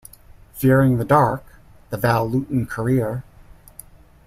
[0.55, 1.43] "Fearing the Dark:
[1.91, 3.23] The Val Lewton Career".